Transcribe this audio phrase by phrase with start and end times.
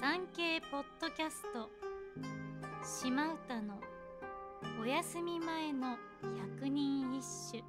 [0.00, 1.68] 産経ポッドキャスト。
[2.82, 3.78] 島唄の
[4.82, 5.98] お休み前の
[6.56, 7.22] 百人一
[7.52, 7.62] 首。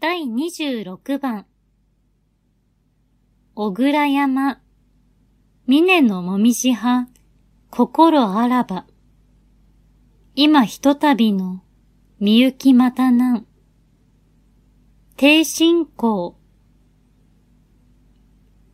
[0.00, 1.44] 第26番。
[3.54, 4.62] 小倉山。
[5.66, 7.08] 峰のもみじ葉
[7.68, 8.86] 心あらば。
[10.34, 11.62] 今ひとたびの
[12.18, 13.46] みゆきまたなん。
[15.18, 16.36] 低信仰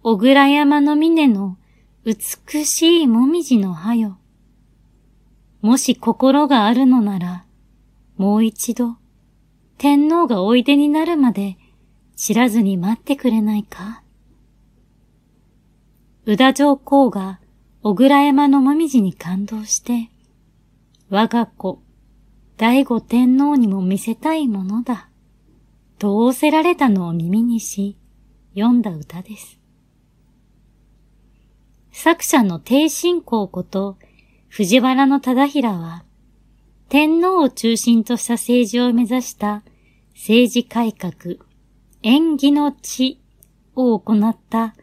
[0.02, 1.56] 小倉山の峰の
[2.04, 4.18] 美しいもみじの葉よ。
[5.60, 7.44] もし心があるのなら、
[8.16, 8.96] もう一度、
[9.78, 11.58] 天皇がおいでになるまで
[12.16, 14.02] 知らずに待ってくれないか
[16.26, 17.38] 宇田上皇が
[17.84, 20.10] 小倉山のもみじに感動して、
[21.08, 21.80] 我が子、
[22.56, 25.11] 醍醐天皇にも見せたいものだ。
[26.02, 27.96] と仰せられたのを耳にし、
[28.56, 29.60] 読んだ歌です。
[31.92, 33.98] 作者の低信仰こと
[34.48, 36.02] 藤原の忠平は、
[36.88, 39.62] 天皇を中心とした政治を目指した
[40.12, 41.36] 政治改革、
[42.02, 43.20] 演技の地
[43.76, 44.74] を行った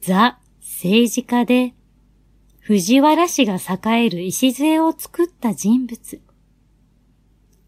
[0.00, 1.74] ザ政治家で、
[2.60, 6.23] 藤原氏が栄える礎を作った人物。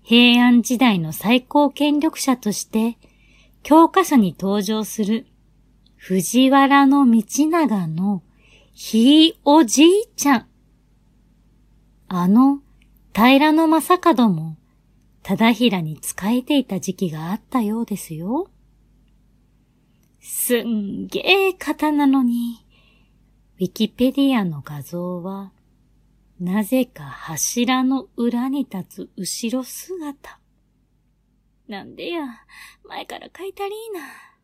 [0.09, 2.97] 平安時代の最高権力者として、
[3.65, 5.27] 教科書に登場する
[5.97, 8.23] 藤原道長の
[8.73, 10.47] ひいおじいちゃん。
[12.07, 12.61] あの、
[13.13, 14.57] 平野正門も、
[15.25, 18.49] 忠平に仕えていた時期があったようですよ。
[20.21, 22.65] すんげえ方なのに、
[23.59, 25.51] ウィキペディアの画像は、
[26.41, 30.39] なぜか柱の裏に立つ後ろ姿。
[31.67, 32.27] なんでや、
[32.85, 34.36] 前から書いたりーな。